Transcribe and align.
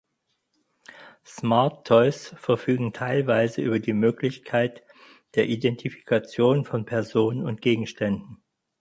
Smart 1.23 1.85
Toys 1.85 2.33
verfügen 2.39 2.91
teilweise 2.91 3.61
über 3.61 3.77
die 3.79 3.93
Möglichkeit 3.93 4.81
der 5.35 5.47
Identifikation 5.47 6.65
von 6.65 6.85
Personen 6.85 7.43
und 7.45 7.61
Gegenständen. 7.61 8.41